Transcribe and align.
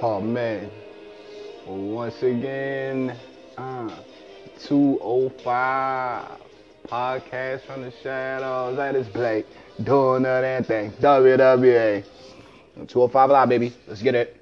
Oh 0.00 0.20
man. 0.20 0.70
Once 1.66 2.22
again, 2.22 3.16
uh, 3.56 4.00
205 4.60 6.38
podcast 6.86 7.66
from 7.66 7.82
the 7.82 7.92
shadows. 8.00 8.76
That 8.76 8.94
is 8.94 9.08
Blake 9.08 9.46
doing 9.82 10.22
that 10.22 10.66
thing. 10.66 10.92
WWA. 11.00 12.04
205 12.86 13.30
live, 13.30 13.48
baby. 13.48 13.74
Let's 13.88 14.00
get 14.00 14.14
it. 14.14 14.40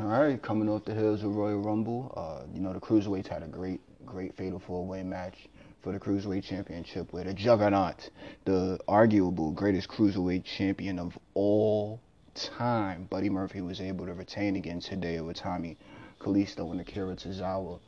All 0.00 0.06
right, 0.06 0.42
coming 0.42 0.68
off 0.68 0.84
the 0.84 0.94
hills 0.94 1.22
of 1.22 1.36
Royal 1.36 1.60
Rumble. 1.60 2.12
Uh, 2.16 2.48
you 2.52 2.60
know 2.60 2.72
the 2.72 2.80
cruiserweights 2.80 3.28
had 3.28 3.44
a 3.44 3.48
great, 3.48 3.80
great 4.04 4.36
fatal 4.36 4.58
four-way 4.58 5.04
match 5.04 5.36
for 5.80 5.92
the 5.92 6.00
cruiserweight 6.00 6.42
championship, 6.42 7.12
with 7.12 7.28
a 7.28 7.34
Juggernaut, 7.34 8.10
the 8.46 8.80
arguable 8.88 9.52
greatest 9.52 9.88
cruiserweight 9.88 10.42
champion 10.44 10.98
of 10.98 11.16
all 11.34 12.00
time, 12.38 13.04
Buddy 13.10 13.28
Murphy 13.30 13.60
was 13.60 13.80
able 13.80 14.06
to 14.06 14.14
retain 14.14 14.56
against 14.56 14.90
Hideo 14.90 15.32
Itami, 15.32 15.76
Kalisto, 16.20 16.70
and 16.70 16.80
Akira 16.80 17.14
Tozawa 17.16 17.78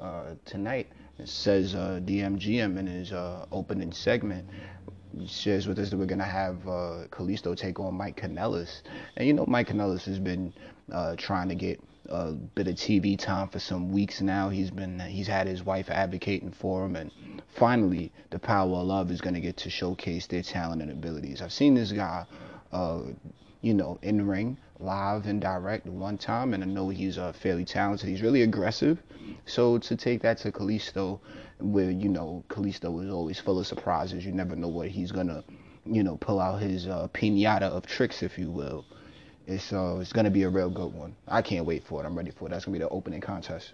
uh, 0.00 0.34
tonight. 0.44 0.88
It 1.18 1.28
says 1.28 1.74
uh, 1.74 2.00
DMGM 2.04 2.78
in 2.78 2.86
his 2.86 3.12
uh, 3.12 3.46
opening 3.52 3.92
segment 3.92 4.48
shares 5.26 5.66
with 5.66 5.78
us 5.78 5.90
that 5.90 5.96
we're 5.96 6.06
gonna 6.06 6.24
have 6.24 6.56
uh, 6.66 7.06
Kalisto 7.10 7.56
take 7.56 7.78
on 7.78 7.94
Mike 7.94 8.20
Kanellis, 8.20 8.82
and 9.16 9.26
you 9.26 9.32
know 9.32 9.44
Mike 9.46 9.68
Kanellis 9.68 10.04
has 10.04 10.18
been 10.18 10.52
uh, 10.92 11.14
trying 11.16 11.48
to 11.48 11.54
get 11.54 11.80
a 12.08 12.32
bit 12.32 12.68
of 12.68 12.74
TV 12.74 13.18
time 13.18 13.48
for 13.48 13.58
some 13.58 13.92
weeks 13.92 14.20
now. 14.20 14.48
He's 14.48 14.70
been 14.70 14.98
he's 15.00 15.26
had 15.26 15.46
his 15.46 15.62
wife 15.62 15.88
advocating 15.90 16.50
for 16.50 16.84
him, 16.84 16.96
and 16.96 17.10
finally 17.54 18.12
the 18.30 18.38
Power 18.38 18.76
of 18.78 18.86
Love 18.86 19.10
is 19.10 19.20
gonna 19.20 19.40
get 19.40 19.56
to 19.58 19.70
showcase 19.70 20.26
their 20.26 20.42
talent 20.42 20.82
and 20.82 20.90
abilities. 20.90 21.40
I've 21.40 21.52
seen 21.52 21.74
this 21.74 21.92
guy. 21.92 22.26
Uh, 22.72 23.02
you 23.64 23.72
know, 23.72 23.98
in 24.02 24.26
ring, 24.26 24.58
live 24.78 25.24
and 25.24 25.40
direct 25.40 25.86
one 25.86 26.18
time, 26.18 26.52
and 26.52 26.62
I 26.62 26.66
know 26.66 26.90
he's 26.90 27.16
uh, 27.16 27.32
fairly 27.32 27.64
talented. 27.64 28.10
He's 28.10 28.20
really 28.20 28.42
aggressive. 28.42 29.02
So 29.46 29.78
to 29.78 29.96
take 29.96 30.20
that 30.20 30.36
to 30.38 30.52
Kalisto, 30.52 31.20
where 31.60 31.90
you 31.90 32.10
know 32.10 32.44
Kalisto 32.50 33.02
is 33.02 33.10
always 33.10 33.40
full 33.40 33.58
of 33.58 33.66
surprises, 33.66 34.26
you 34.26 34.32
never 34.32 34.54
know 34.54 34.68
what 34.68 34.88
he's 34.88 35.10
gonna, 35.12 35.42
you 35.86 36.02
know, 36.02 36.18
pull 36.18 36.40
out 36.40 36.60
his 36.60 36.86
uh, 36.86 37.08
pinata 37.14 37.62
of 37.62 37.86
tricks, 37.86 38.22
if 38.22 38.38
you 38.38 38.50
will. 38.50 38.84
It's 39.46 39.72
uh, 39.72 39.96
it's 39.98 40.12
gonna 40.12 40.30
be 40.30 40.42
a 40.42 40.50
real 40.50 40.68
good 40.68 40.92
one. 40.92 41.16
I 41.26 41.40
can't 41.40 41.64
wait 41.64 41.84
for 41.84 42.02
it. 42.02 42.06
I'm 42.06 42.16
ready 42.18 42.32
for 42.32 42.46
it. 42.46 42.50
That's 42.50 42.66
gonna 42.66 42.76
be 42.76 42.84
the 42.84 42.90
opening 42.90 43.22
contest. 43.22 43.72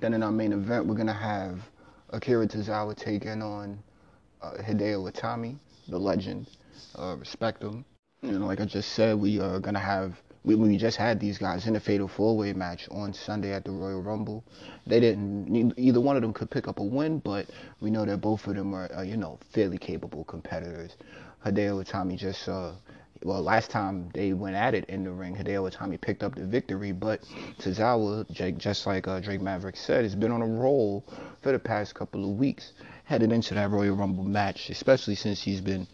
Then 0.00 0.12
in 0.12 0.24
our 0.24 0.32
main 0.32 0.52
event, 0.52 0.86
we're 0.86 0.96
gonna 0.96 1.12
have 1.12 1.60
Akira 2.10 2.48
Tozawa 2.48 2.96
taking 2.96 3.42
on 3.42 3.78
uh, 4.42 4.54
Hideo 4.58 5.08
Itami, 5.08 5.56
the 5.86 5.98
legend. 5.98 6.48
Uh, 6.98 7.14
respect 7.16 7.62
him. 7.62 7.84
You 8.24 8.38
know, 8.38 8.46
like 8.46 8.60
I 8.60 8.66
just 8.66 8.92
said, 8.92 9.18
we 9.18 9.40
are 9.40 9.58
gonna 9.58 9.80
have 9.80 10.22
we, 10.44 10.54
we 10.54 10.76
just 10.76 10.96
had 10.96 11.18
these 11.18 11.38
guys 11.38 11.66
in 11.66 11.74
a 11.74 11.80
fatal 11.80 12.06
four-way 12.06 12.52
match 12.52 12.88
on 12.92 13.12
Sunday 13.12 13.52
at 13.52 13.64
the 13.64 13.72
Royal 13.72 14.00
Rumble. 14.00 14.44
They 14.86 15.00
didn't 15.00 15.74
either 15.76 16.00
one 16.00 16.14
of 16.14 16.22
them 16.22 16.32
could 16.32 16.48
pick 16.48 16.68
up 16.68 16.78
a 16.78 16.84
win, 16.84 17.18
but 17.18 17.50
we 17.80 17.90
know 17.90 18.04
that 18.04 18.18
both 18.20 18.46
of 18.46 18.54
them 18.54 18.74
are, 18.74 19.04
you 19.04 19.16
know 19.16 19.40
fairly 19.50 19.76
capable 19.76 20.22
competitors. 20.22 20.96
Hideo 21.44 21.84
Itami 21.84 22.16
just 22.16 22.48
uh, 22.48 22.70
well, 23.24 23.42
last 23.42 23.72
time 23.72 24.08
they 24.14 24.32
went 24.34 24.54
at 24.54 24.74
it 24.74 24.84
in 24.84 25.02
the 25.02 25.10
ring, 25.10 25.34
Hideo 25.34 25.68
Itami 25.68 26.00
picked 26.00 26.22
up 26.22 26.36
the 26.36 26.46
victory, 26.46 26.92
but 26.92 27.22
Tozawa, 27.58 28.56
just 28.56 28.86
like 28.86 29.08
uh, 29.08 29.18
Drake 29.18 29.40
Maverick 29.40 29.76
said, 29.76 30.04
has 30.04 30.14
been 30.14 30.30
on 30.30 30.42
a 30.42 30.46
roll 30.46 31.04
for 31.40 31.50
the 31.50 31.58
past 31.58 31.96
couple 31.96 32.22
of 32.30 32.38
weeks, 32.38 32.72
headed 33.02 33.32
into 33.32 33.54
that 33.54 33.70
Royal 33.70 33.96
Rumble 33.96 34.22
match, 34.22 34.70
especially 34.70 35.16
since 35.16 35.42
he's 35.42 35.60
been 35.60 35.88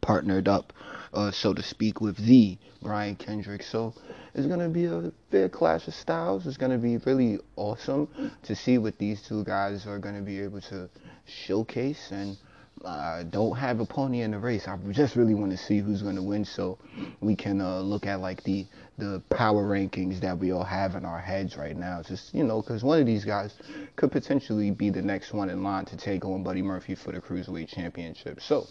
partnered 0.00 0.48
up, 0.48 0.72
uh, 1.12 1.30
so 1.30 1.52
to 1.54 1.62
speak, 1.62 2.00
with 2.00 2.16
the 2.16 2.58
Brian 2.82 3.16
Kendrick. 3.16 3.62
So 3.62 3.94
it's 4.34 4.46
going 4.46 4.60
to 4.60 4.68
be 4.68 4.84
a 4.84 5.12
fair 5.30 5.48
clash 5.48 5.88
of 5.88 5.94
styles. 5.94 6.46
It's 6.46 6.56
going 6.56 6.72
to 6.72 6.78
be 6.78 6.96
really 6.98 7.38
awesome 7.56 8.08
to 8.42 8.54
see 8.54 8.78
what 8.78 8.98
these 8.98 9.22
two 9.22 9.44
guys 9.44 9.86
are 9.86 9.98
going 9.98 10.14
to 10.14 10.22
be 10.22 10.40
able 10.40 10.60
to 10.62 10.88
showcase. 11.26 12.10
And 12.10 12.36
I 12.84 12.88
uh, 12.88 13.22
don't 13.24 13.56
have 13.56 13.80
a 13.80 13.84
pony 13.84 14.20
in 14.20 14.30
the 14.30 14.38
race. 14.38 14.68
I 14.68 14.76
just 14.92 15.16
really 15.16 15.34
want 15.34 15.50
to 15.50 15.56
see 15.56 15.78
who's 15.78 16.02
going 16.02 16.14
to 16.16 16.22
win 16.22 16.44
so 16.44 16.78
we 17.20 17.34
can 17.34 17.60
uh, 17.60 17.80
look 17.80 18.06
at 18.06 18.20
like 18.20 18.44
the 18.44 18.66
the 18.98 19.22
power 19.30 19.64
rankings 19.64 20.20
that 20.20 20.38
we 20.38 20.52
all 20.52 20.64
have 20.64 20.94
in 20.94 21.04
our 21.04 21.20
heads 21.20 21.56
right 21.56 21.76
now. 21.76 22.02
Just, 22.02 22.34
you 22.34 22.42
know, 22.44 22.60
because 22.60 22.82
one 22.82 23.00
of 23.00 23.06
these 23.06 23.24
guys 23.24 23.54
could 23.96 24.10
potentially 24.10 24.70
be 24.70 24.90
the 24.90 25.02
next 25.02 25.32
one 25.32 25.50
in 25.50 25.62
line 25.62 25.84
to 25.86 25.96
take 25.96 26.24
on 26.24 26.42
Buddy 26.42 26.62
Murphy 26.62 26.94
for 26.96 27.12
the 27.12 27.20
Cruiserweight 27.20 27.68
Championship. 27.68 28.40
So 28.40 28.66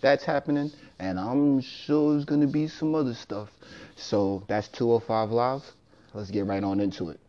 that's 0.00 0.24
happening, 0.24 0.70
and 0.98 1.18
I'm 1.18 1.60
sure 1.60 2.12
there's 2.12 2.24
gonna 2.24 2.46
be 2.46 2.68
some 2.68 2.94
other 2.94 3.14
stuff. 3.14 3.50
So 3.96 4.44
that's 4.48 4.68
205 4.68 5.30
Live. 5.30 5.64
Let's 6.14 6.30
get 6.30 6.46
right 6.46 6.62
on 6.62 6.80
into 6.80 7.10
it. 7.10 7.20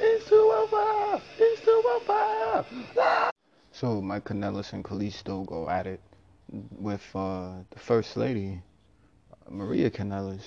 It's 0.00 0.28
205. 0.28 1.22
It's 1.38 1.64
205. 1.64 3.30
So 3.72 4.00
Mike 4.00 4.24
Kanellis 4.24 4.72
and 4.72 4.84
Kalisto 4.84 5.46
go 5.46 5.68
at 5.68 5.86
it 5.86 6.00
with 6.50 7.02
uh, 7.14 7.54
the 7.70 7.78
First 7.78 8.16
Lady, 8.16 8.62
Maria 9.50 9.90
Kanellis, 9.90 10.44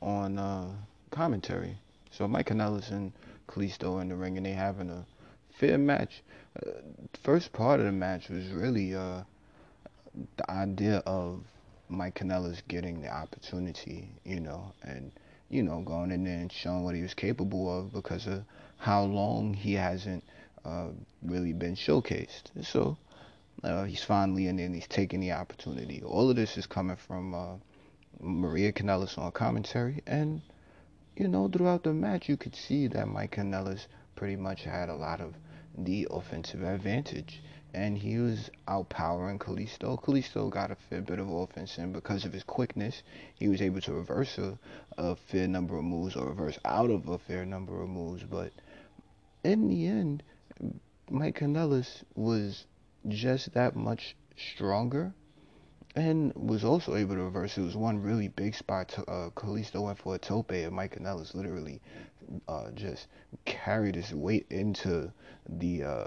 on 0.00 0.38
uh, 0.38 0.70
commentary. 1.10 1.78
So 2.10 2.26
Mike 2.26 2.48
Kanellis 2.48 2.90
and 2.90 3.12
Kalisto 3.48 4.00
in 4.00 4.08
the 4.08 4.16
ring, 4.16 4.36
and 4.36 4.46
they 4.46 4.52
having 4.52 4.90
a 4.90 5.06
fair 5.58 5.78
match. 5.78 6.22
Uh, 6.56 6.70
first 7.22 7.52
part 7.52 7.80
of 7.80 7.86
the 7.86 7.92
match 7.92 8.28
was 8.28 8.48
really 8.48 8.94
uh, 8.94 9.22
the 10.36 10.50
idea 10.50 10.98
of 11.06 11.42
Mike 11.88 12.14
Kanellis 12.14 12.62
getting 12.68 13.00
the 13.00 13.08
opportunity, 13.08 14.08
you 14.24 14.40
know, 14.40 14.72
and 14.82 15.10
you 15.48 15.62
know 15.62 15.82
going 15.82 16.10
in 16.10 16.24
there 16.24 16.38
and 16.38 16.52
showing 16.52 16.84
what 16.84 16.94
he 16.94 17.02
was 17.02 17.14
capable 17.14 17.78
of 17.78 17.92
because 17.92 18.26
of 18.26 18.44
how 18.78 19.04
long 19.04 19.54
he 19.54 19.74
hasn't 19.74 20.22
uh, 20.64 20.88
really 21.22 21.52
been 21.52 21.74
showcased. 21.74 22.44
So 22.62 22.96
uh, 23.62 23.84
he's 23.84 24.04
finally 24.04 24.46
in 24.46 24.56
there 24.56 24.66
and 24.66 24.74
he's 24.74 24.86
taking 24.86 25.20
the 25.20 25.32
opportunity. 25.32 26.02
All 26.02 26.30
of 26.30 26.36
this 26.36 26.56
is 26.56 26.66
coming 26.66 26.96
from 26.96 27.34
uh, 27.34 27.56
Maria 28.20 28.72
Kanellis 28.72 29.18
on 29.18 29.32
commentary, 29.32 30.02
and 30.06 30.40
you 31.16 31.28
know 31.28 31.48
throughout 31.48 31.82
the 31.82 31.92
match 31.92 32.28
you 32.28 32.36
could 32.36 32.54
see 32.54 32.86
that 32.88 33.08
Mike 33.08 33.36
Kanellis 33.36 33.86
pretty 34.16 34.36
much 34.36 34.62
had 34.62 34.88
a 34.88 34.94
lot 34.94 35.20
of 35.20 35.34
the 35.76 36.06
offensive 36.10 36.62
advantage. 36.62 37.42
And 37.72 37.98
he 37.98 38.18
was 38.18 38.50
outpowering 38.68 39.38
Kalisto. 39.38 40.00
Kalisto 40.00 40.48
got 40.48 40.70
a 40.70 40.76
fair 40.76 41.02
bit 41.02 41.18
of 41.18 41.28
offense, 41.28 41.76
and 41.76 41.92
because 41.92 42.24
of 42.24 42.32
his 42.32 42.44
quickness, 42.44 43.02
he 43.34 43.48
was 43.48 43.60
able 43.60 43.80
to 43.80 43.92
reverse 43.92 44.38
a, 44.38 44.56
a 44.96 45.16
fair 45.16 45.48
number 45.48 45.76
of 45.76 45.84
moves 45.84 46.14
or 46.14 46.28
reverse 46.28 46.58
out 46.64 46.90
of 46.90 47.08
a 47.08 47.18
fair 47.18 47.44
number 47.44 47.82
of 47.82 47.88
moves. 47.88 48.22
But 48.22 48.52
in 49.42 49.68
the 49.68 49.86
end, 49.86 50.22
Mike 51.10 51.40
Kanellis 51.40 52.04
was 52.14 52.64
just 53.08 53.52
that 53.54 53.74
much 53.74 54.16
stronger 54.36 55.12
and 55.96 56.32
was 56.34 56.64
also 56.64 56.96
able 56.96 57.14
to 57.14 57.22
reverse. 57.22 57.56
It 57.56 57.62
was 57.62 57.76
one 57.76 58.02
really 58.02 58.28
big 58.28 58.54
spot. 58.54 58.88
To, 58.90 59.02
uh, 59.10 59.30
Kalisto 59.30 59.82
went 59.82 59.98
for 59.98 60.14
a 60.14 60.18
tope, 60.18 60.50
and 60.50 60.72
Mike 60.72 60.96
Kanellis 60.96 61.34
literally 61.34 61.80
uh, 62.48 62.70
just 62.72 63.08
carried 63.44 63.94
his 63.94 64.12
weight 64.14 64.46
into 64.50 65.12
the 65.48 65.82
uh, 65.82 66.06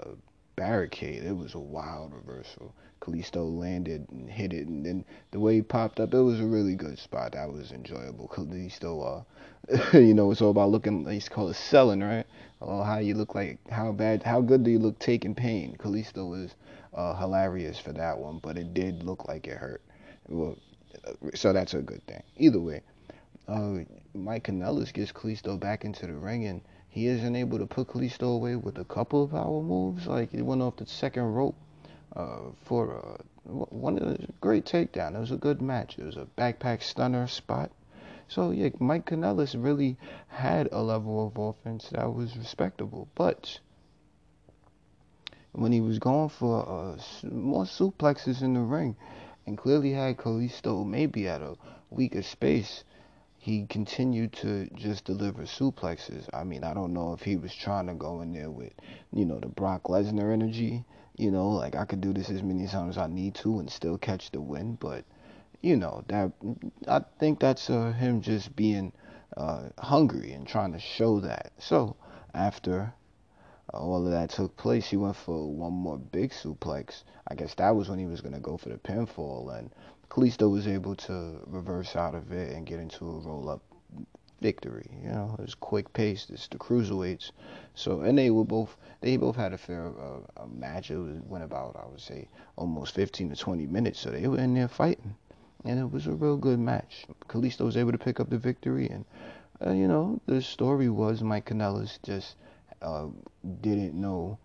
barricade. 0.56 1.24
It 1.24 1.36
was 1.36 1.54
a 1.54 1.58
wild 1.58 2.12
reversal. 2.12 2.74
Kalisto 3.00 3.44
landed 3.44 4.06
and 4.10 4.28
hit 4.28 4.52
it, 4.52 4.66
and 4.66 4.84
then 4.84 5.04
the 5.30 5.38
way 5.38 5.56
he 5.56 5.62
popped 5.62 6.00
up, 6.00 6.12
it 6.12 6.20
was 6.20 6.40
a 6.40 6.46
really 6.46 6.74
good 6.74 6.98
spot. 6.98 7.32
That 7.32 7.52
was 7.52 7.70
enjoyable. 7.70 8.28
Kalisto, 8.28 9.24
uh, 9.72 9.96
you 9.98 10.14
know, 10.14 10.30
it's 10.30 10.42
all 10.42 10.50
about 10.50 10.70
looking. 10.70 11.08
He's 11.08 11.28
called 11.28 11.50
it 11.50 11.54
selling, 11.54 12.02
right? 12.02 12.26
Oh, 12.60 12.82
how 12.82 12.98
you 12.98 13.14
look 13.14 13.34
like, 13.34 13.58
how 13.70 13.92
bad, 13.92 14.24
how 14.24 14.40
good 14.40 14.64
do 14.64 14.70
you 14.70 14.80
look 14.80 14.98
taking 14.98 15.34
pain? 15.34 15.76
Kalisto 15.78 16.28
was 16.28 16.54
uh, 16.92 17.14
hilarious 17.14 17.78
for 17.78 17.92
that 17.92 18.18
one, 18.18 18.40
but 18.42 18.58
it 18.58 18.74
did 18.74 19.04
look 19.04 19.28
like 19.28 19.46
it 19.46 19.56
hurt. 19.56 19.82
Well, 20.28 20.58
so 21.34 21.52
that's 21.52 21.74
a 21.74 21.80
good 21.80 22.04
thing. 22.06 22.22
Either 22.36 22.60
way, 22.60 22.82
uh, 23.46 23.78
Mike 24.18 24.44
Kanellis 24.44 24.92
gets 24.92 25.12
Kalisto 25.12 25.58
back 25.58 25.84
into 25.84 26.06
the 26.06 26.14
ring, 26.14 26.44
and 26.44 26.60
he 26.88 27.06
isn't 27.06 27.36
able 27.36 27.58
to 27.58 27.66
put 27.66 27.88
Kalisto 27.88 28.34
away 28.34 28.56
with 28.56 28.78
a 28.78 28.84
couple 28.84 29.22
of 29.22 29.30
power 29.30 29.62
moves. 29.62 30.06
Like 30.06 30.32
he 30.32 30.42
went 30.42 30.60
off 30.60 30.76
the 30.76 30.86
second 30.86 31.34
rope 31.34 31.54
uh, 32.16 32.50
for 32.64 32.96
uh, 32.96 33.22
one 33.44 33.96
of 33.98 34.18
the 34.18 34.28
great 34.40 34.64
takedown. 34.64 35.14
It 35.14 35.20
was 35.20 35.30
a 35.30 35.36
good 35.36 35.62
match. 35.62 35.98
It 35.98 36.04
was 36.04 36.16
a 36.16 36.26
backpack 36.36 36.82
stunner 36.82 37.28
spot. 37.28 37.70
So 38.26 38.50
yeah, 38.50 38.70
Mike 38.78 39.06
Kanellis 39.06 39.54
really 39.56 39.96
had 40.26 40.68
a 40.72 40.82
level 40.82 41.28
of 41.28 41.38
offense 41.38 41.88
that 41.90 42.12
was 42.12 42.36
respectable, 42.36 43.08
but 43.14 43.60
when 45.52 45.72
he 45.72 45.80
was 45.80 45.98
going 45.98 46.28
for 46.28 46.68
uh, 46.68 46.98
more 47.30 47.64
suplexes 47.64 48.42
in 48.42 48.54
the 48.54 48.60
ring, 48.60 48.96
and 49.46 49.56
clearly 49.56 49.92
had 49.92 50.18
Kalisto 50.18 50.84
maybe 50.84 51.26
at 51.26 51.40
a 51.40 51.56
weaker 51.88 52.20
space, 52.22 52.84
he 53.48 53.64
continued 53.64 54.30
to 54.30 54.68
just 54.74 55.06
deliver 55.06 55.44
suplexes. 55.44 56.28
I 56.34 56.44
mean, 56.44 56.64
I 56.64 56.74
don't 56.74 56.92
know 56.92 57.14
if 57.14 57.22
he 57.22 57.36
was 57.36 57.54
trying 57.54 57.86
to 57.86 57.94
go 57.94 58.20
in 58.20 58.34
there 58.34 58.50
with, 58.50 58.74
you 59.10 59.24
know, 59.24 59.40
the 59.40 59.48
Brock 59.48 59.84
Lesnar 59.84 60.34
energy. 60.34 60.84
You 61.16 61.30
know, 61.30 61.48
like 61.48 61.74
I 61.74 61.86
could 61.86 62.02
do 62.02 62.12
this 62.12 62.28
as 62.28 62.42
many 62.42 62.66
times 62.66 62.98
as 62.98 62.98
I 62.98 63.06
need 63.06 63.34
to 63.36 63.58
and 63.58 63.70
still 63.70 63.96
catch 63.96 64.30
the 64.32 64.40
win, 64.42 64.76
but 64.78 65.06
you 65.62 65.78
know 65.78 66.04
that 66.08 66.30
I 66.86 67.00
think 67.18 67.40
that's 67.40 67.70
uh, 67.70 67.92
him 67.92 68.20
just 68.20 68.54
being 68.54 68.92
uh, 69.34 69.70
hungry 69.78 70.32
and 70.32 70.46
trying 70.46 70.74
to 70.74 70.78
show 70.78 71.20
that. 71.20 71.52
So 71.58 71.96
after 72.34 72.92
all 73.72 74.04
of 74.04 74.12
that 74.12 74.28
took 74.28 74.58
place, 74.58 74.90
he 74.90 74.98
went 74.98 75.16
for 75.16 75.50
one 75.50 75.72
more 75.72 75.98
big 75.98 76.32
suplex. 76.32 77.02
I 77.26 77.34
guess 77.34 77.54
that 77.54 77.74
was 77.74 77.88
when 77.88 77.98
he 77.98 78.06
was 78.06 78.20
gonna 78.20 78.40
go 78.40 78.58
for 78.58 78.68
the 78.68 78.76
pinfall, 78.76 79.58
and 79.58 79.70
Kalisto 80.10 80.50
was 80.50 80.66
able 80.66 80.94
to 80.96 81.40
reverse 81.46 81.94
out 81.96 82.14
of 82.14 82.32
it 82.32 82.54
and 82.54 82.66
get 82.66 82.80
into 82.80 83.04
a 83.04 83.18
roll 83.20 83.48
up 83.50 83.62
victory. 84.40 84.88
You 85.02 85.10
know, 85.10 85.34
it 85.38 85.42
was 85.42 85.54
quick 85.54 85.92
paced. 85.92 86.30
It's 86.30 86.48
the 86.48 86.58
cruiserweights. 86.58 87.32
So 87.74 88.00
and 88.00 88.16
they 88.16 88.30
were 88.30 88.44
both 88.44 88.76
they 89.00 89.16
both 89.16 89.36
had 89.36 89.52
a 89.52 89.58
fair 89.58 89.88
uh, 89.88 90.42
a 90.42 90.46
match. 90.46 90.90
It 90.90 90.98
went 91.26 91.44
about 91.44 91.76
I 91.76 91.88
would 91.88 92.00
say 92.00 92.28
almost 92.56 92.94
15 92.94 93.30
to 93.30 93.36
20 93.36 93.66
minutes. 93.66 94.00
So 94.00 94.10
they 94.10 94.26
were 94.26 94.38
in 94.38 94.54
there 94.54 94.68
fighting, 94.68 95.14
and 95.64 95.78
it 95.78 95.90
was 95.90 96.06
a 96.06 96.12
real 96.12 96.36
good 96.36 96.58
match. 96.58 97.06
Kalisto 97.28 97.64
was 97.64 97.76
able 97.76 97.92
to 97.92 97.98
pick 97.98 98.20
up 98.20 98.30
the 98.30 98.38
victory, 98.38 98.88
and 98.88 99.04
uh, 99.64 99.72
you 99.72 99.88
know 99.88 100.20
the 100.26 100.40
story 100.40 100.88
was 100.88 101.22
Mike 101.22 101.46
Kanellis 101.46 101.98
just 102.02 102.36
uh, 102.82 103.06
didn't 103.60 103.94
know. 103.94 104.38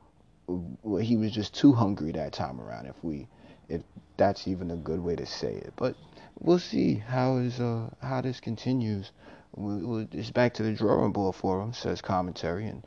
Well, 0.48 1.02
he 1.02 1.16
was 1.16 1.32
just 1.32 1.54
too 1.54 1.72
hungry 1.72 2.12
that 2.12 2.34
time 2.34 2.60
around. 2.60 2.88
If 2.88 3.02
we, 3.02 3.28
if 3.74 3.82
that's 4.18 4.48
even 4.48 4.72
a 4.72 4.76
good 4.76 5.00
way 5.00 5.16
to 5.16 5.26
say 5.26 5.54
it, 5.54 5.74
but 5.76 5.96
we'll 6.40 6.60
see 6.60 6.96
how 6.96 7.38
is 7.38 7.60
uh 7.60 7.90
how 8.02 8.22
this 8.22 8.40
continues. 8.40 9.12
We'll, 9.56 10.08
it's 10.12 10.32
back 10.32 10.56
to 10.56 10.64
the 10.64 10.74
drawing 10.74 11.12
board 11.12 11.36
for 11.36 11.62
him, 11.62 11.74
says 11.74 12.02
commentary, 12.02 12.68
and 12.68 12.84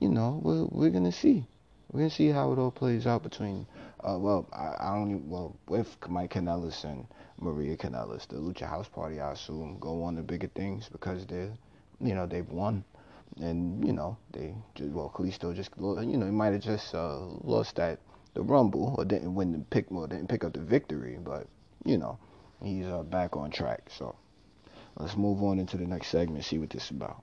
you 0.00 0.08
know 0.08 0.40
we're 0.42 0.66
we're 0.70 0.90
gonna 0.90 1.12
see, 1.12 1.46
we're 1.90 2.00
gonna 2.00 2.10
see 2.10 2.28
how 2.28 2.52
it 2.52 2.58
all 2.58 2.70
plays 2.70 3.06
out 3.06 3.22
between. 3.22 3.66
Uh, 4.06 4.18
well, 4.18 4.46
I, 4.52 4.74
I 4.78 4.94
don't 4.94 5.10
even, 5.10 5.28
well 5.28 5.56
with 5.66 5.96
Mike 6.08 6.34
Kanellis 6.34 6.84
and 6.84 7.06
Maria 7.38 7.76
Kanellis, 7.76 8.28
the 8.28 8.36
Lucha 8.36 8.68
House 8.68 8.88
Party, 8.88 9.20
I 9.20 9.32
assume 9.32 9.78
go 9.80 10.02
on 10.04 10.14
to 10.16 10.22
bigger 10.22 10.48
things 10.48 10.88
because 10.88 11.26
they're, 11.26 11.52
you 12.00 12.14
know, 12.14 12.26
they've 12.26 12.48
won, 12.48 12.84
and 13.40 13.84
you 13.84 13.92
know 13.92 14.16
they 14.32 14.54
just 14.74 14.90
well 14.90 15.12
Kalisto 15.14 15.54
just 15.54 15.70
you 15.78 16.16
know 16.18 16.26
he 16.26 16.32
might 16.32 16.52
have 16.52 16.62
just 16.62 16.94
uh, 16.94 17.18
lost 17.42 17.76
that 17.76 17.98
the 18.36 18.42
Rumble 18.42 18.94
or 18.96 19.04
didn't 19.04 19.34
win 19.34 19.52
the 19.52 19.58
pick 19.58 19.90
or 19.90 20.06
didn't 20.06 20.28
pick 20.28 20.44
up 20.44 20.52
the 20.52 20.60
victory, 20.60 21.18
but 21.20 21.48
you 21.84 21.98
know 21.98 22.18
he's 22.62 22.86
uh, 22.86 23.02
back 23.02 23.36
on 23.36 23.50
track 23.50 23.90
so. 23.90 24.14
Let's 24.98 25.14
move 25.14 25.42
on 25.42 25.58
into 25.58 25.76
the 25.76 25.86
next 25.86 26.08
segment, 26.08 26.44
see 26.44 26.58
what 26.58 26.70
this 26.70 26.84
is 26.84 26.90
about. 26.90 27.22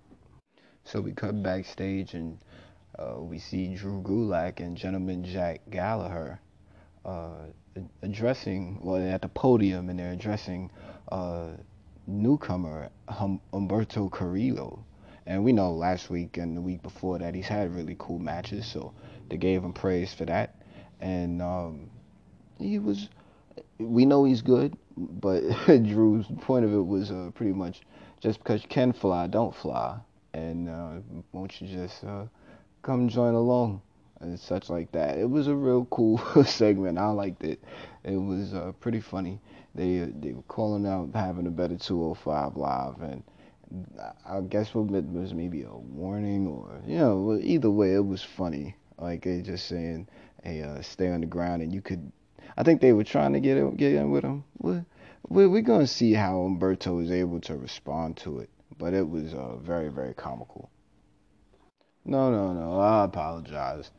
So 0.83 1.01
we 1.01 1.11
cut 1.11 1.41
backstage 1.41 2.13
and 2.13 2.37
uh, 2.99 3.15
we 3.19 3.39
see 3.39 3.73
Drew 3.73 4.03
Gulak 4.03 4.59
and 4.59 4.77
Gentleman 4.77 5.23
Jack 5.23 5.61
Gallagher 5.71 6.39
uh, 7.03 7.47
addressing, 8.03 8.79
well, 8.83 9.01
they're 9.01 9.15
at 9.15 9.23
the 9.23 9.27
podium 9.27 9.89
and 9.89 9.97
they're 9.97 10.11
addressing 10.11 10.69
uh, 11.11 11.53
newcomer 12.05 12.89
hum- 13.09 13.41
Humberto 13.51 14.11
Carrillo. 14.11 14.85
And 15.25 15.43
we 15.43 15.51
know 15.51 15.71
last 15.71 16.11
week 16.11 16.37
and 16.37 16.55
the 16.55 16.61
week 16.61 16.83
before 16.83 17.17
that 17.17 17.33
he's 17.33 17.47
had 17.47 17.73
really 17.73 17.95
cool 17.97 18.19
matches, 18.19 18.67
so 18.67 18.93
they 19.29 19.37
gave 19.37 19.63
him 19.63 19.73
praise 19.73 20.13
for 20.13 20.25
that. 20.25 20.62
And 21.03 21.41
um, 21.41 21.89
he 22.59 22.79
was, 22.79 23.09
we 23.77 24.05
know 24.05 24.23
he's 24.23 24.41
good 24.41 24.77
but 24.97 25.41
Drew's 25.65 26.25
point 26.41 26.65
of 26.65 26.73
it 26.73 26.85
was 26.85 27.11
uh, 27.11 27.31
pretty 27.33 27.53
much 27.53 27.81
just 28.19 28.39
because 28.39 28.61
you 28.63 28.69
can 28.69 28.93
fly, 28.93 29.27
don't 29.27 29.55
fly, 29.55 29.97
and 30.33 30.69
uh, 30.69 30.91
won't 31.31 31.59
you 31.59 31.67
just 31.67 32.03
uh, 32.03 32.25
come 32.81 33.09
join 33.09 33.33
along 33.33 33.81
and 34.21 34.39
such 34.39 34.69
like 34.69 34.91
that. 34.93 35.17
It 35.17 35.29
was 35.29 35.47
a 35.47 35.55
real 35.55 35.85
cool 35.85 36.17
segment. 36.45 36.97
I 36.97 37.09
liked 37.09 37.43
it. 37.43 37.61
It 38.03 38.15
was 38.15 38.53
uh, 38.53 38.71
pretty 38.79 39.01
funny. 39.01 39.39
They 39.75 40.03
uh, 40.03 40.07
they 40.19 40.33
were 40.33 40.43
calling 40.43 40.85
out 40.85 41.09
having 41.13 41.47
a 41.47 41.51
better 41.51 41.75
205 41.75 42.55
live, 42.55 43.01
and 43.01 43.23
I 44.25 44.41
guess 44.41 44.69
it 44.69 44.75
was 44.75 45.33
maybe 45.33 45.63
a 45.63 45.73
warning 45.73 46.47
or 46.47 46.81
you 46.85 46.99
know 46.99 47.39
either 47.41 47.71
way 47.71 47.95
it 47.95 48.05
was 48.05 48.23
funny. 48.23 48.75
Like 48.99 49.23
they 49.23 49.41
just 49.41 49.67
saying, 49.67 50.07
hey, 50.43 50.61
uh, 50.61 50.81
stay 50.81 51.09
on 51.09 51.21
the 51.21 51.27
ground, 51.27 51.61
and 51.61 51.73
you 51.73 51.81
could 51.81 52.11
I 52.55 52.63
think 52.63 52.81
they 52.81 52.93
were 52.93 53.03
trying 53.03 53.33
to 53.33 53.39
get 53.39 53.57
it, 53.57 53.77
get 53.77 53.93
in 53.93 54.11
with 54.11 54.23
him. 54.23 54.43
We're, 54.59 54.85
we're 55.27 55.61
going 55.61 55.81
to 55.81 55.87
see 55.87 56.13
how 56.13 56.33
Humberto 56.33 57.01
is 57.03 57.11
able 57.11 57.39
to 57.41 57.55
respond 57.55 58.17
to 58.17 58.39
it, 58.39 58.49
but 58.77 58.93
it 58.93 59.07
was 59.07 59.33
uh, 59.33 59.55
very, 59.55 59.89
very 59.89 60.13
comical. 60.13 60.69
No, 62.05 62.29
no, 62.29 62.53
no. 62.53 62.79
I 62.79 63.05
apologize. 63.05 63.89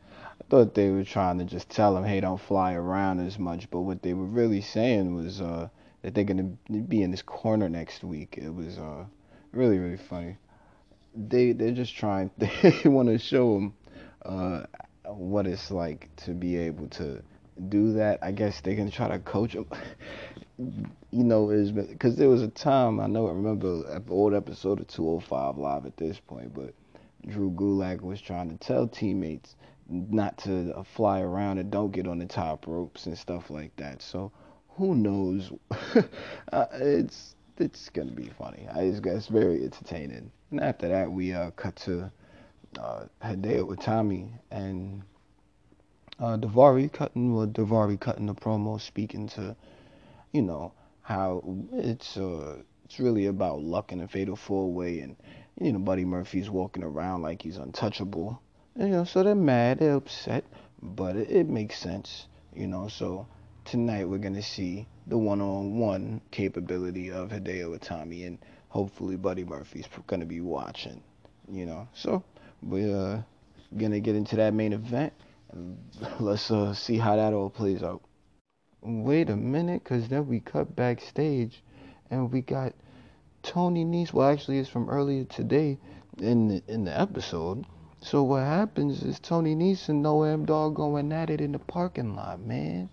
I 0.41 0.44
thought 0.49 0.75
they 0.75 0.91
were 0.91 1.05
trying 1.05 1.38
to 1.38 1.44
just 1.44 1.69
tell 1.70 1.96
him, 1.96 2.05
hey, 2.05 2.20
don't 2.20 2.41
fly 2.41 2.75
around 2.75 3.20
as 3.20 3.38
much, 3.38 3.70
but 3.70 3.81
what 3.81 4.02
they 4.02 4.14
were 4.14 4.26
really 4.26 4.61
saying 4.61 5.14
was 5.14 5.40
uh, 5.40 5.69
that 6.02 6.14
they're 6.14 6.25
going 6.25 6.58
to 6.69 6.81
be 6.81 7.02
in 7.02 7.11
this 7.11 7.23
corner 7.23 7.69
next 7.69 8.05
week. 8.05 8.38
It 8.38 8.55
was 8.55 8.79
uh, 8.79 9.06
really, 9.52 9.79
really 9.79 9.97
funny. 9.97 10.37
They 11.17 11.52
they're 11.52 11.73
just 11.73 11.97
trying. 11.97 12.31
They 12.62 12.88
want 12.88 13.08
to 13.08 13.19
show 13.19 13.56
him 13.56 13.75
uh, 14.25 14.64
what 15.16 15.46
it's 15.46 15.70
like 15.70 16.08
to 16.16 16.32
be 16.32 16.56
able 16.56 16.88
to 16.88 17.22
do 17.69 17.93
that, 17.94 18.19
I 18.22 18.32
guess 18.32 18.61
they 18.61 18.75
can 18.75 18.90
try 18.90 19.08
to 19.08 19.19
coach 19.19 19.52
them. 19.52 19.66
you 20.58 21.25
know, 21.25 21.50
is 21.50 21.72
because 21.72 22.16
there 22.16 22.28
was 22.28 22.43
a 22.43 22.49
time 22.49 23.00
I 23.00 23.06
know 23.06 23.28
I 23.28 23.32
remember 23.32 23.84
an 23.90 24.05
old 24.08 24.34
episode 24.34 24.81
of 24.81 24.88
205 24.88 25.58
Live 25.58 25.87
at 25.87 25.96
this 25.96 26.19
point, 26.19 26.55
but 26.55 26.75
Drew 27.26 27.50
Gulak 27.50 28.02
was 28.02 28.20
trying 28.20 28.50
to 28.50 28.56
tell 28.56 28.87
teammates 28.87 29.56
not 29.88 30.38
to 30.38 30.72
uh, 30.76 30.82
fly 30.82 31.20
around 31.20 31.58
and 31.58 31.70
don't 31.70 31.93
get 31.93 32.06
on 32.06 32.19
the 32.19 32.26
top 32.26 32.66
ropes 32.66 33.06
and 33.06 33.16
stuff 33.16 33.50
like 33.50 33.75
that. 33.76 34.02
So 34.02 34.32
who 34.70 34.94
knows? 34.94 35.52
uh, 36.52 36.66
it's 36.72 37.34
it's 37.58 37.88
gonna 37.90 38.11
be 38.11 38.31
funny. 38.38 38.66
I 38.72 38.90
just 38.90 39.02
guess 39.02 39.26
very 39.28 39.62
entertaining. 39.64 40.31
And 40.50 40.61
after 40.61 40.88
that, 40.88 41.11
we 41.11 41.32
uh, 41.32 41.50
cut 41.52 41.76
to 41.76 42.11
uh, 42.79 43.05
Hideo 43.23 43.75
Itami 43.76 44.31
and 44.50 45.03
uh, 46.19 46.37
Daivari 46.37 46.93
cutting, 46.93 47.35
well, 47.35 47.47
Daivari 47.47 47.99
cutting 47.99 48.26
the 48.26 48.35
promo, 48.35 48.81
speaking 48.81 49.29
to, 49.29 49.56
you 50.32 50.43
know, 50.43 50.73
how 51.03 51.43
it's 51.73 52.17
uh, 52.17 52.56
it's 52.85 52.99
really 52.99 53.26
about 53.26 53.61
luck 53.61 53.93
in 53.93 54.00
a 54.00 54.09
fatal 54.09 54.37
four 54.37 54.73
way, 54.73 55.00
and 55.00 55.17
you 55.61 55.73
know, 55.73 55.79
Buddy 55.79 56.05
Murphy's 56.05 56.50
walking 56.50 56.82
around 56.82 57.23
like 57.23 57.43
he's 57.43 57.56
untouchable. 57.56 58.41
You 58.79 58.88
know, 58.88 59.05
so 59.05 59.23
they're 59.23 59.35
mad, 59.35 59.79
they're 59.79 59.94
upset, 59.94 60.44
but 60.82 61.17
it, 61.17 61.31
it 61.31 61.49
makes 61.49 61.79
sense, 61.79 62.26
you 62.55 62.67
know. 62.67 62.88
So 62.88 63.26
tonight 63.65 64.09
we're 64.09 64.19
gonna 64.19 64.43
see 64.43 64.87
the 65.06 65.19
one-on-one 65.19 66.21
capability 66.31 67.11
of 67.11 67.31
Hideo 67.31 67.78
Itami, 67.78 68.26
and 68.26 68.38
hopefully 68.69 69.16
Buddy 69.16 69.45
Murphy's 69.45 69.87
gonna 70.07 70.26
be 70.26 70.40
watching, 70.40 71.02
you 71.50 71.66
know. 71.66 71.88
So 71.95 72.23
we're 72.64 72.97
uh, 72.97 73.23
gonna 73.76 74.00
get 74.00 74.16
into 74.16 74.37
that 74.37 74.54
main 74.54 74.73
event. 74.73 75.12
Let's 76.18 76.50
uh, 76.50 76.75
see 76.75 76.99
how 76.99 77.16
that 77.16 77.33
all 77.33 77.50
plays 77.50 77.83
out. 77.83 78.02
Wait 78.83 79.30
a 79.30 79.37
minute, 79.37 79.85
because 79.85 80.09
then 80.09 80.26
we 80.26 80.40
cut 80.40 80.75
backstage 80.75 81.62
and 82.11 82.33
we 82.33 82.40
got 82.40 82.75
Tony 83.42 83.85
Nese. 83.85 84.12
Well, 84.12 84.28
actually, 84.28 84.59
it's 84.59 84.68
from 84.68 84.90
earlier 84.90 85.25
today 85.25 85.78
in 86.18 86.49
the, 86.49 86.62
in 86.68 86.85
the 86.85 86.99
episode. 86.99 87.64
So 88.00 88.23
what 88.23 88.42
happens 88.42 89.02
is 89.02 89.18
Tony 89.18 89.54
Nese 89.54 89.88
and 89.88 90.04
Noam 90.04 90.44
Dar 90.44 90.71
going 90.71 91.12
at 91.12 91.30
it 91.30 91.40
in 91.40 91.52
the 91.52 91.59
parking 91.59 92.14
lot, 92.14 92.40
man. 92.40 92.90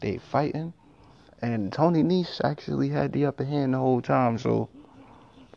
They 0.00 0.18
fighting, 0.18 0.72
and 1.40 1.72
Tony 1.72 2.02
Nese 2.02 2.40
actually 2.44 2.88
had 2.88 3.12
the 3.12 3.26
upper 3.26 3.44
hand 3.44 3.74
the 3.74 3.78
whole 3.78 4.02
time. 4.02 4.38
So 4.38 4.68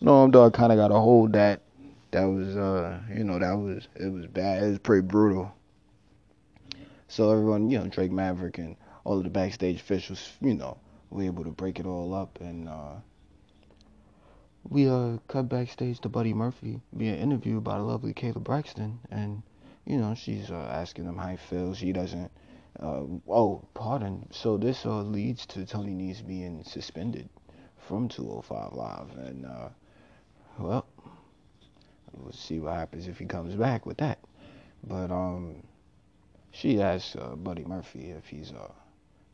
Noam 0.01 0.31
Dar 0.31 0.50
kind 0.51 0.72
of 0.72 0.77
got 0.77 0.88
to 0.88 0.95
hold 0.95 1.34
that. 1.34 1.62
That 2.15 2.27
was, 2.27 2.55
uh, 2.55 3.01
you 3.13 3.25
know, 3.25 3.39
that 3.39 3.55
was 3.55 3.89
it 3.93 4.07
was 4.07 4.25
bad. 4.27 4.63
It 4.63 4.69
was 4.69 4.79
pretty 4.79 5.05
brutal. 5.05 5.53
So 7.10 7.29
everyone, 7.29 7.69
you 7.69 7.77
know, 7.77 7.88
Drake 7.88 8.13
Maverick 8.13 8.57
and 8.57 8.77
all 9.03 9.17
of 9.17 9.25
the 9.25 9.29
backstage 9.29 9.81
officials, 9.81 10.31
you 10.39 10.53
know, 10.53 10.77
were 11.10 11.24
able 11.24 11.43
to 11.43 11.50
break 11.50 11.77
it 11.77 11.86
all 11.86 12.13
up 12.13 12.39
and 12.39 12.69
uh, 12.69 12.93
we 14.63 14.88
uh 14.88 15.17
cut 15.27 15.50
backstage 15.50 16.00
to 16.00 16.07
Buddy 16.07 16.34
Murphy 16.34 16.79
being 16.95 17.15
interviewed 17.15 17.65
by 17.65 17.77
the 17.79 17.84
lovely 17.84 18.13
Kayla 18.13 18.41
Braxton 18.41 18.98
and 19.12 19.43
you 19.86 19.98
know, 19.98 20.15
she's 20.15 20.50
uh, 20.50 20.69
asking 20.72 21.03
him 21.03 21.17
how 21.17 21.27
he 21.27 21.36
feels. 21.36 21.79
He 21.79 21.91
doesn't 21.91 22.31
uh, 22.79 23.03
oh, 23.27 23.62
pardon. 23.74 24.29
So 24.31 24.55
this 24.55 24.86
uh, 24.86 25.01
leads 25.01 25.45
to 25.48 25.65
Tony 25.65 25.91
Nese 25.91 26.25
being 26.25 26.63
suspended 26.63 27.27
from 27.75 28.07
205 28.07 28.72
Live, 28.72 29.17
and 29.17 29.45
uh, 29.45 29.69
well, 30.57 30.86
we'll 32.25 32.34
see 32.34 32.60
what 32.60 32.74
happens 32.74 33.08
if 33.08 33.20
he 33.20 33.25
comes 33.25 33.55
back 33.55 33.86
with 33.86 33.98
that. 33.98 34.20
But 34.84 35.12
um, 35.12 35.63
she 36.51 36.82
asked 36.82 37.15
uh, 37.15 37.36
Buddy 37.36 37.63
Murphy 37.63 38.10
if 38.10 38.27
he's 38.27 38.51
uh 38.51 38.72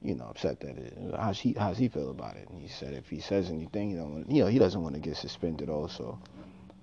you 0.03 0.15
know 0.15 0.25
upset 0.25 0.59
that 0.59 0.77
it 0.77 0.97
how's 1.15 1.39
he 1.39 1.53
how's 1.53 1.77
he 1.77 1.87
feel 1.87 2.09
about 2.09 2.35
it 2.35 2.49
and 2.49 2.59
he 2.59 2.67
said 2.67 2.93
if 2.93 3.07
he 3.07 3.19
says 3.19 3.51
anything 3.51 3.91
you 3.91 3.97
know 3.97 4.23
you 4.27 4.43
know 4.43 4.49
he 4.49 4.57
doesn't 4.57 4.81
want 4.81 4.95
to 4.95 4.99
get 4.99 5.15
suspended 5.15 5.69
also 5.69 6.17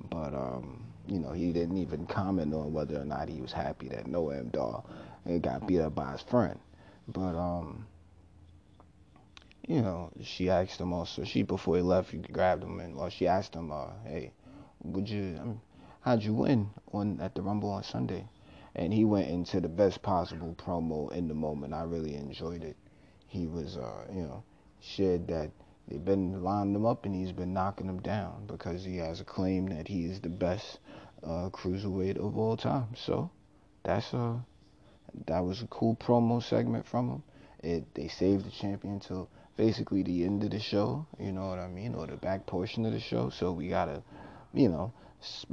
but 0.08 0.32
um 0.34 0.84
you 1.08 1.18
know 1.18 1.32
he 1.32 1.52
didn't 1.52 1.76
even 1.78 2.06
comment 2.06 2.54
on 2.54 2.72
whether 2.72 2.96
or 2.96 3.04
not 3.04 3.28
he 3.28 3.40
was 3.40 3.50
happy 3.50 3.88
that 3.88 4.04
Noam 4.04 4.52
Dar 4.52 4.84
got 5.40 5.66
beat 5.66 5.80
up 5.80 5.96
by 5.96 6.12
his 6.12 6.22
friend 6.22 6.60
but 7.08 7.34
um 7.34 7.86
you 9.68 9.82
know, 9.82 10.10
she 10.22 10.48
asked 10.48 10.80
him 10.80 10.94
also. 10.94 11.24
She 11.24 11.42
before 11.42 11.76
he 11.76 11.82
left, 11.82 12.10
he 12.10 12.16
grabbed 12.16 12.64
him 12.64 12.80
and 12.80 12.96
well, 12.96 13.10
she 13.10 13.28
asked 13.28 13.54
him, 13.54 13.70
uh, 13.70 13.90
"Hey, 14.02 14.32
would 14.82 15.08
you? 15.08 15.60
How'd 16.00 16.22
you 16.22 16.34
win 16.34 16.70
on 16.92 17.20
at 17.20 17.34
the 17.34 17.42
Rumble 17.42 17.70
on 17.70 17.82
Sunday?" 17.82 18.28
And 18.74 18.92
he 18.92 19.04
went 19.04 19.28
into 19.28 19.60
the 19.60 19.68
best 19.68 20.02
possible 20.02 20.54
promo 20.56 21.10
in 21.12 21.28
the 21.28 21.34
moment. 21.34 21.74
I 21.74 21.82
really 21.82 22.14
enjoyed 22.14 22.62
it. 22.62 22.76
He 23.26 23.46
was, 23.46 23.76
uh, 23.76 24.06
you 24.12 24.22
know, 24.22 24.44
shared 24.80 25.26
that 25.28 25.50
they've 25.88 26.04
been 26.04 26.42
lining 26.42 26.74
him 26.74 26.86
up 26.86 27.04
and 27.04 27.14
he's 27.14 27.32
been 27.32 27.52
knocking 27.52 27.86
them 27.86 28.00
down 28.00 28.46
because 28.46 28.84
he 28.84 28.96
has 28.98 29.20
a 29.20 29.24
claim 29.24 29.66
that 29.68 29.88
he 29.88 30.04
is 30.04 30.20
the 30.20 30.28
best 30.28 30.78
uh, 31.22 31.50
cruiserweight 31.50 32.16
of 32.16 32.38
all 32.38 32.56
time. 32.56 32.94
So 32.94 33.30
that's 33.82 34.12
a 34.12 34.18
uh, 34.18 34.36
that 35.26 35.40
was 35.40 35.62
a 35.62 35.66
cool 35.66 35.96
promo 35.96 36.42
segment 36.42 36.86
from 36.86 37.08
him. 37.08 37.22
It 37.62 37.94
they 37.94 38.08
saved 38.08 38.46
the 38.46 38.50
champion 38.50 39.00
till 39.00 39.28
basically 39.56 40.02
the 40.02 40.24
end 40.24 40.44
of 40.44 40.50
the 40.50 40.60
show, 40.60 41.06
you 41.18 41.32
know 41.32 41.48
what 41.48 41.58
I 41.58 41.68
mean, 41.68 41.94
or 41.94 42.06
the 42.06 42.16
back 42.16 42.46
portion 42.46 42.86
of 42.86 42.92
the 42.92 43.00
show. 43.00 43.30
So 43.30 43.52
we 43.52 43.68
gotta, 43.68 44.02
you 44.52 44.68
know, 44.68 44.92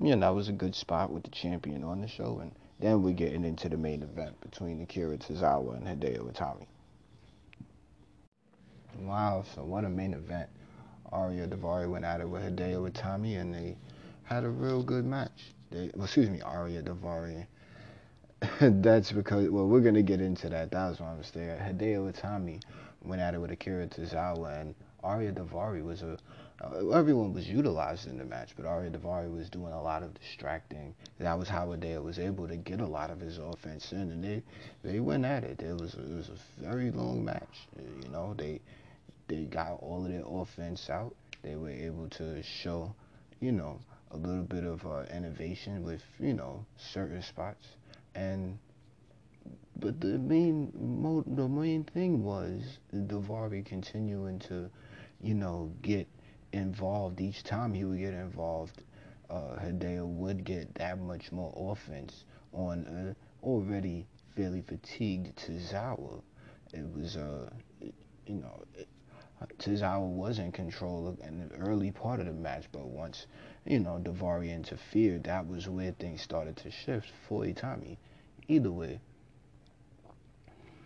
you 0.02 0.16
know 0.16 0.20
that 0.28 0.36
was 0.36 0.50
a 0.50 0.54
good 0.54 0.76
spot 0.76 1.12
with 1.12 1.24
the 1.24 1.30
champion 1.30 1.84
on 1.84 2.02
the 2.02 2.08
show, 2.08 2.40
and 2.42 2.52
then 2.80 3.02
we're 3.02 3.14
getting 3.14 3.44
into 3.44 3.70
the 3.70 3.78
main 3.78 4.04
event 4.04 4.40
between 4.42 4.82
Akira 4.82 5.18
Tozawa 5.18 5.78
and 5.78 5.88
Hideo 5.88 6.32
Itami. 6.32 6.68
Wow, 9.00 9.44
so 9.54 9.64
what 9.64 9.84
a 9.84 9.90
main 9.90 10.14
event. 10.14 10.50
Ariya 11.12 11.48
Daivari 11.48 11.90
went 11.90 12.06
at 12.06 12.22
it 12.22 12.30
with 12.30 12.44
Hideo 12.44 12.90
Itami, 12.90 13.40
and 13.40 13.54
they 13.54 13.78
had 14.24 14.44
a 14.44 14.50
real 14.50 14.84
good 14.84 15.06
match. 15.06 15.54
They, 15.72 15.92
well, 15.94 16.06
excuse 16.06 16.30
me, 16.30 16.40
Ariya 16.40 16.84
Daivari. 16.84 17.46
That's 18.82 19.12
because, 19.12 19.50
well, 19.50 19.68
we're 19.68 19.82
going 19.82 19.96
to 19.96 20.04
get 20.04 20.22
into 20.22 20.50
that. 20.50 20.72
That 20.72 20.90
was 20.90 21.00
my 21.00 21.14
mistake. 21.16 21.50
Hideo 21.60 22.12
Itami 22.12 22.62
went 23.04 23.22
at 23.22 23.34
it 23.34 23.40
with 23.40 23.52
Akira 23.52 23.88
Tozawa, 23.88 24.62
and 24.62 24.76
Ariya 25.04 25.34
Daivari 25.34 25.84
was 25.84 26.02
a. 26.02 26.18
Uh, 26.62 26.90
everyone 26.92 27.34
was 27.34 27.50
utilized 27.50 28.08
in 28.08 28.18
the 28.18 28.24
match, 28.24 28.52
but 28.56 28.66
Ariya 28.66 28.92
Daivari 28.92 29.30
was 29.36 29.50
doing 29.50 29.74
a 29.74 29.82
lot 29.82 30.04
of 30.04 30.14
distracting. 30.14 30.96
That 31.20 31.38
was 31.38 31.50
how 31.50 31.68
Hideo 31.68 32.02
was 32.02 32.18
able 32.18 32.48
to 32.48 32.56
get 32.56 32.80
a 32.80 32.86
lot 32.86 33.10
of 33.10 33.20
his 33.20 33.38
offense 33.40 33.92
in, 33.92 34.12
and 34.12 34.24
they 34.24 34.42
they 34.82 35.02
went 35.02 35.26
at 35.26 35.44
it. 35.44 35.62
It 35.62 35.78
was 35.78 35.96
it 35.96 36.10
was 36.10 36.30
a 36.30 36.64
very 36.64 36.92
long 36.92 37.26
match. 37.26 37.68
You 37.78 38.10
know, 38.10 38.34
they 38.38 38.62
they 39.28 39.44
got 39.44 39.80
all 39.82 40.06
of 40.06 40.12
their 40.12 40.24
offense 40.26 40.90
out. 40.90 41.14
They 41.42 41.56
were 41.56 41.70
able 41.70 42.08
to 42.10 42.42
show, 42.42 42.96
you 43.42 43.52
know, 43.52 43.80
a 44.12 44.18
little 44.18 44.44
bit 44.44 44.64
of 44.64 44.86
uh, 44.86 45.04
innovation 45.14 45.84
with 45.84 46.04
you 46.20 46.34
know 46.34 46.66
certain 46.78 47.22
spots, 47.22 47.68
and 48.16 48.58
but 49.76 50.00
the 50.00 50.18
main 50.18 50.72
mo- 50.80 51.26
the 51.28 51.50
main 51.50 51.84
thing 51.84 52.24
was 52.24 52.80
Daivari 52.94 53.66
continuing 53.66 54.40
to, 54.40 54.70
you 55.22 55.34
know, 55.34 55.72
get 55.82 56.08
involved 56.56 57.22
each 57.22 57.44
time 57.44 57.74
he 57.74 57.86
would 57.86 58.00
get 58.00 58.14
involved. 58.14 58.84
Uh, 59.30 59.58
Hideo 59.60 60.06
would 60.06 60.44
get 60.44 60.74
that 60.76 61.00
much 61.00 61.32
more 61.32 61.54
offense 61.56 62.26
on 62.54 62.86
a 62.86 63.46
already 63.46 64.08
fairly 64.36 64.62
fatigued 64.62 65.36
Tozawa. 65.36 66.22
It 66.74 66.86
was 66.94 67.16
uh, 67.16 67.50
you 67.82 68.36
know, 68.36 68.64
it, 68.76 68.88
Tozawa 69.60 70.08
was 70.08 70.40
in 70.40 70.52
control 70.52 71.18
in 71.24 71.50
the 71.50 71.56
early 71.56 71.92
part 71.92 72.20
of 72.20 72.26
the 72.26 72.32
match, 72.32 72.66
but 72.72 72.88
once, 72.88 73.28
you 73.66 73.80
know, 73.80 74.00
Daivari 74.02 74.50
interfered, 74.52 75.26
that 75.26 75.46
was 75.46 75.68
where 75.68 75.92
things 75.92 76.22
started 76.22 76.56
to 76.58 76.72
shift 76.72 77.12
for 77.28 77.44
Itami. 77.44 77.98
Either 78.48 78.72
way, 78.72 79.00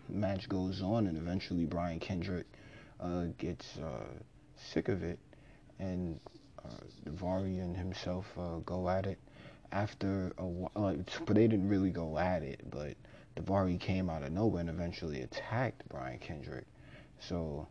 match 0.08 0.48
goes 0.48 0.82
on, 0.82 1.06
and 1.06 1.16
eventually 1.16 1.64
Brian 1.64 2.00
Kendrick 2.00 2.46
uh, 3.00 3.26
gets 3.38 3.78
uh, 3.78 4.06
sick 4.56 4.88
of 4.88 5.02
it, 5.02 5.18
and 5.80 6.20
uh, 6.64 7.26
and 7.26 7.76
himself 7.76 8.26
uh, 8.38 8.58
go 8.64 8.88
at 8.88 9.06
it. 9.06 9.18
After 9.72 10.32
a 10.38 10.46
while, 10.46 10.72
like, 10.74 10.98
but 11.26 11.36
they 11.36 11.46
didn't 11.46 11.68
really 11.68 11.90
go 11.90 12.18
at 12.18 12.42
it, 12.42 12.60
but 12.70 12.96
Daivari 13.36 13.78
came 13.78 14.10
out 14.10 14.22
of 14.22 14.32
nowhere 14.32 14.60
and 14.60 14.68
eventually 14.68 15.22
attacked 15.22 15.88
Brian 15.88 16.18
Kendrick. 16.18 16.66
So 17.20 17.68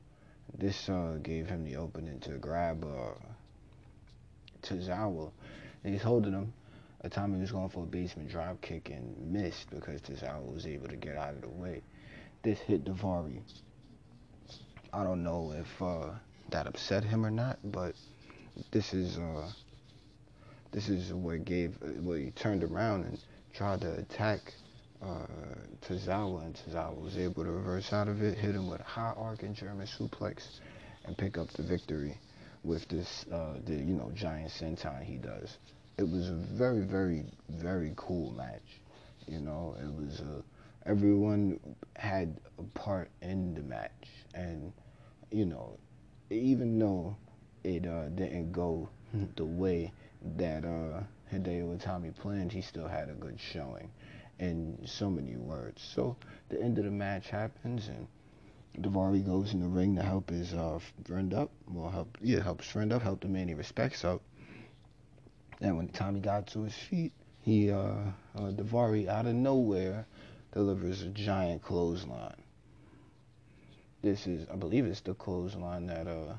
this 0.57 0.89
uh, 0.89 1.17
gave 1.21 1.47
him 1.47 1.63
the 1.63 1.75
opening 1.75 2.19
to 2.21 2.31
grab 2.37 2.85
uh, 2.85 3.13
Tozawa. 4.63 5.31
And 5.83 5.93
he's 5.93 6.03
holding 6.03 6.33
him. 6.33 6.53
Itami 7.03 7.35
he 7.35 7.41
was 7.41 7.51
going 7.51 7.69
for 7.69 7.83
a 7.83 7.87
basement 7.87 8.29
drop 8.29 8.59
kick 8.61 8.89
and 8.89 9.15
missed 9.31 9.69
because 9.69 10.01
Tozawa 10.01 10.53
was 10.53 10.65
able 10.65 10.87
to 10.87 10.97
get 10.97 11.17
out 11.17 11.33
of 11.35 11.41
the 11.41 11.49
way. 11.49 11.81
This 12.43 12.59
hit 12.59 12.85
Daivari. 12.85 13.41
I 14.91 15.03
don't 15.03 15.23
know 15.23 15.53
if 15.53 15.81
uh, 15.81 16.11
that 16.51 16.67
upset 16.67 17.03
him 17.03 17.25
or 17.25 17.31
not, 17.31 17.59
but 17.63 17.95
this 18.71 18.93
is 18.93 19.17
uh, 19.17 19.49
this 20.71 20.89
is 20.89 21.13
what 21.13 21.45
gave 21.45 21.75
what 22.01 22.19
he 22.19 22.31
turned 22.31 22.63
around 22.63 23.05
and 23.05 23.19
tried 23.53 23.81
to 23.81 23.93
attack 23.99 24.39
uh, 25.01 25.25
Tozawa, 25.81 26.45
and 26.45 26.55
Tozawa 26.55 27.01
was 27.01 27.17
able 27.17 27.43
to 27.43 27.51
reverse 27.51 27.93
out 27.93 28.07
of 28.07 28.21
it, 28.21 28.37
hit 28.37 28.55
him 28.55 28.69
with 28.69 28.81
a 28.81 28.83
high 28.83 29.13
arcing 29.15 29.53
German 29.53 29.87
suplex, 29.87 30.59
and 31.05 31.17
pick 31.17 31.37
up 31.37 31.49
the 31.51 31.63
victory 31.63 32.17
with 32.63 32.87
this, 32.89 33.25
uh, 33.31 33.53
the 33.65 33.75
you 33.75 33.95
know 33.95 34.11
giant 34.13 34.51
senton 34.51 35.03
he 35.03 35.15
does. 35.15 35.57
It 35.97 36.03
was 36.03 36.29
a 36.29 36.33
very, 36.33 36.81
very, 36.81 37.25
very 37.49 37.93
cool 37.95 38.31
match. 38.31 38.81
You 39.27 39.39
know, 39.39 39.75
it 39.81 39.93
was 39.93 40.19
a 40.21 40.43
everyone 40.89 41.59
had 41.95 42.39
a 42.57 42.63
part 42.77 43.09
in 43.21 43.53
the 43.53 43.61
match, 43.61 44.07
and 44.33 44.73
you 45.31 45.45
know, 45.45 45.77
even 46.29 46.77
though 46.77 47.15
it 47.63 47.85
uh, 47.85 48.09
didn't 48.09 48.51
go 48.51 48.89
the 49.35 49.45
way 49.45 49.91
that 50.37 50.63
uh, 50.63 51.01
Hideo 51.33 51.77
Itami 51.77 52.15
planned, 52.15 52.51
he 52.51 52.61
still 52.61 52.87
had 52.87 53.09
a 53.09 53.13
good 53.13 53.39
showing 53.39 53.89
in 54.39 54.77
so 54.85 55.09
many 55.09 55.35
words. 55.35 55.81
So 55.81 56.15
the 56.49 56.61
end 56.61 56.77
of 56.77 56.85
the 56.85 56.91
match 56.91 57.29
happens, 57.29 57.87
and 57.87 58.07
Daivari 58.81 59.25
goes 59.25 59.53
in 59.53 59.59
the 59.59 59.67
ring 59.67 59.95
to 59.95 60.03
help 60.03 60.29
his 60.29 60.53
uh, 60.53 60.79
friend 61.05 61.33
up. 61.33 61.51
Well, 61.67 61.89
help 61.89 62.17
yeah, 62.21 62.41
help 62.41 62.61
his 62.61 62.69
friend 62.69 62.93
up, 62.93 63.01
help 63.01 63.21
the 63.21 63.27
man 63.27 63.47
he 63.47 63.53
respects 63.53 64.05
up. 64.05 64.21
And 65.61 65.75
when 65.75 65.89
Tommy 65.89 66.21
got 66.21 66.47
to 66.47 66.63
his 66.63 66.75
feet, 66.75 67.11
he 67.41 67.71
uh, 67.71 67.95
uh 68.35 68.51
Daivari 68.51 69.07
out 69.07 69.25
of 69.25 69.35
nowhere 69.35 70.05
delivers 70.53 71.01
a 71.01 71.07
giant 71.07 71.61
clothesline. 71.61 72.41
This 74.01 74.27
is, 74.27 74.47
I 74.51 74.55
believe, 74.55 74.85
it's 74.85 75.01
the 75.01 75.13
clothesline 75.13 75.87
that 75.87 76.07
uh, 76.07 76.35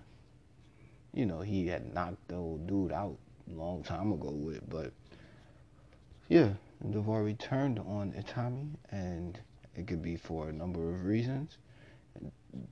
you 1.13 1.27
know, 1.27 1.41
he 1.41 1.67
had 1.67 1.93
knocked 1.93 2.29
the 2.29 2.37
old 2.37 2.67
dude 2.67 2.93
out 2.93 3.17
a 3.51 3.55
long 3.55 3.83
time 3.83 4.13
ago 4.13 4.31
with, 4.31 4.69
but 4.69 4.93
yeah, 6.29 6.51
Daivari 6.87 7.37
turned 7.39 7.79
on 7.81 8.13
Itami, 8.13 8.71
and 8.91 9.39
it 9.75 9.87
could 9.87 10.03
be 10.03 10.17
for 10.17 10.49
a 10.49 10.53
number 10.53 10.89
of 10.95 11.05
reasons. 11.05 11.59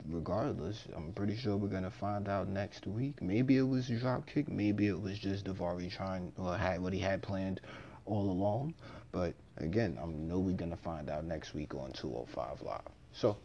Regardless, 0.09 0.85
I'm 0.95 1.12
pretty 1.12 1.37
sure 1.37 1.57
we're 1.57 1.68
gonna 1.68 1.90
find 1.90 2.28
out 2.28 2.49
next 2.49 2.87
week. 2.87 3.21
Maybe 3.21 3.57
it 3.57 3.62
was 3.62 3.90
a 3.90 3.95
dropkick, 3.95 4.49
maybe 4.49 4.87
it 4.87 5.00
was 5.00 5.18
just 5.18 5.45
Daivari 5.45 5.90
trying 5.90 6.33
or 6.37 6.57
had 6.57 6.80
what 6.80 6.92
he 6.92 7.00
had 7.00 7.23
planned 7.23 7.61
all 8.07 8.30
along. 8.30 8.75
But 9.11 9.35
again, 9.57 9.99
I 10.00 10.07
know 10.07 10.38
we're 10.38 10.57
gonna 10.57 10.76
find 10.76 11.11
out 11.11 11.25
next 11.25 11.54
week 11.54 11.75
on 11.75 11.92
205 11.92 12.62
Live. 12.62 12.80
So, 13.12 13.37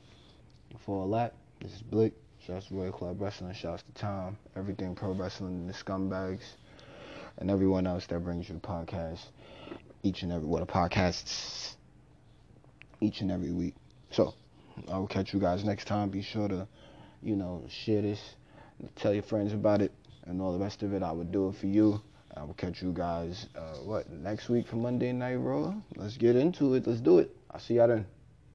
for 0.79 1.05
a 1.05 1.11
that, 1.11 1.35
this 1.61 1.73
is 1.73 1.81
Blick. 1.81 2.13
Shouts 2.45 2.67
to 2.67 2.75
Royal 2.75 2.91
Club 2.91 3.21
Wrestling. 3.21 3.53
Shouts 3.53 3.83
to 3.83 4.01
Tom. 4.01 4.37
Everything 4.55 4.95
Pro 4.95 5.13
Wrestling 5.13 5.53
and 5.53 5.69
the 5.69 5.73
Scumbags. 5.73 6.43
And 7.37 7.49
everyone 7.49 7.87
else 7.87 8.05
that 8.07 8.19
brings 8.23 8.49
you 8.49 8.55
the 8.55 8.61
podcast 8.61 9.19
each 10.03 10.23
and 10.23 10.31
every 10.31 10.45
what 10.45 10.61
a 10.61 10.65
podcast 10.65 11.75
each 12.99 13.21
and 13.21 13.31
every 13.31 13.51
week. 13.51 13.75
So 14.11 14.33
I 14.91 14.97
will 14.97 15.07
catch 15.07 15.33
you 15.33 15.39
guys 15.39 15.63
next 15.63 15.85
time. 15.85 16.09
Be 16.09 16.21
sure 16.21 16.47
to, 16.47 16.67
you 17.21 17.35
know, 17.35 17.65
share 17.69 18.01
this, 18.01 18.19
tell 18.97 19.13
your 19.13 19.23
friends 19.23 19.53
about 19.53 19.81
it, 19.81 19.93
and 20.25 20.41
all 20.41 20.51
the 20.51 20.63
rest 20.63 20.83
of 20.83 20.93
it. 20.93 21.01
I 21.01 21.11
would 21.11 21.31
do 21.31 21.47
it 21.47 21.55
for 21.55 21.67
you. 21.67 22.01
I 22.35 22.43
will 22.43 22.55
catch 22.55 22.81
you 22.81 22.91
guys 22.91 23.45
uh, 23.55 23.77
what 23.77 24.09
next 24.11 24.49
week 24.49 24.67
for 24.67 24.75
Monday 24.75 25.13
Night 25.13 25.35
Raw. 25.35 25.75
Let's 25.95 26.17
get 26.17 26.35
into 26.35 26.73
it. 26.73 26.85
Let's 26.85 27.01
do 27.01 27.19
it. 27.19 27.35
I'll 27.51 27.59
see 27.59 27.75
y'all 27.75 27.87
then. 27.87 28.05